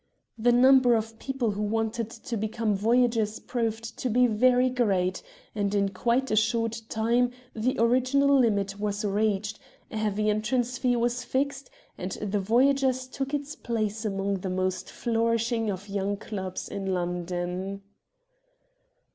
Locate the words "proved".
3.39-3.99